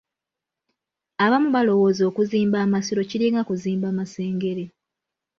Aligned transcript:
Abamu 1.25 1.49
balowooza 1.55 2.03
okuzimba 2.09 2.57
amasiro 2.65 3.01
kiringa 3.09 3.41
kuzimba 3.49 3.87
Masengere. 3.97 4.65